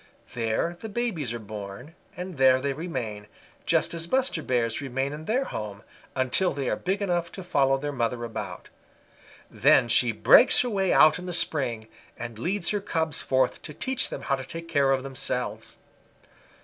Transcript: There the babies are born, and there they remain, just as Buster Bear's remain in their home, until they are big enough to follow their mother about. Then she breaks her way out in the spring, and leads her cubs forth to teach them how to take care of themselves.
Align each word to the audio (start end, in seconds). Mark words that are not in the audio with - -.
There 0.33 0.77
the 0.79 0.89
babies 0.89 1.31
are 1.31 1.37
born, 1.37 1.93
and 2.17 2.37
there 2.37 2.59
they 2.59 2.73
remain, 2.73 3.27
just 3.67 3.93
as 3.93 4.07
Buster 4.07 4.41
Bear's 4.41 4.81
remain 4.81 5.13
in 5.13 5.25
their 5.25 5.43
home, 5.43 5.83
until 6.15 6.53
they 6.53 6.67
are 6.71 6.75
big 6.75 7.03
enough 7.03 7.31
to 7.33 7.43
follow 7.43 7.77
their 7.77 7.91
mother 7.91 8.23
about. 8.23 8.69
Then 9.51 9.87
she 9.89 10.11
breaks 10.11 10.61
her 10.61 10.71
way 10.71 10.91
out 10.91 11.19
in 11.19 11.27
the 11.27 11.33
spring, 11.33 11.87
and 12.17 12.39
leads 12.39 12.71
her 12.71 12.81
cubs 12.81 13.21
forth 13.21 13.61
to 13.61 13.75
teach 13.75 14.09
them 14.09 14.23
how 14.23 14.35
to 14.37 14.43
take 14.43 14.67
care 14.67 14.91
of 14.91 15.03
themselves. 15.03 15.77